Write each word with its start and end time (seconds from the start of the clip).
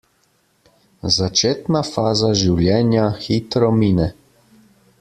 Začetna 1.17 1.81
faza 1.89 2.31
življenja 2.41 3.05
hitro 3.27 3.71
mine. 3.85 4.09